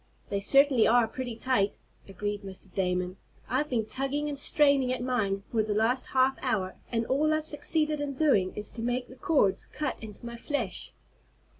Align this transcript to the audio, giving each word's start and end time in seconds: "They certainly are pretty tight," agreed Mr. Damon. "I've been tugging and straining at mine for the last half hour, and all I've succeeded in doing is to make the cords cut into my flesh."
"They 0.29 0.39
certainly 0.39 0.87
are 0.87 1.07
pretty 1.07 1.35
tight," 1.35 1.77
agreed 2.07 2.41
Mr. 2.41 2.73
Damon. 2.73 3.17
"I've 3.47 3.69
been 3.69 3.85
tugging 3.85 4.29
and 4.29 4.39
straining 4.39 4.91
at 4.91 5.03
mine 5.03 5.43
for 5.51 5.61
the 5.61 5.75
last 5.75 6.07
half 6.07 6.39
hour, 6.41 6.75
and 6.91 7.05
all 7.05 7.31
I've 7.31 7.45
succeeded 7.45 8.01
in 8.01 8.15
doing 8.15 8.51
is 8.55 8.71
to 8.71 8.81
make 8.81 9.09
the 9.09 9.15
cords 9.15 9.67
cut 9.67 10.01
into 10.01 10.25
my 10.25 10.37
flesh." 10.37 10.91